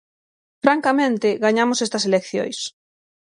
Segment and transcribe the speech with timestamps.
[0.63, 2.57] Francamente, gañamos estas eleccións.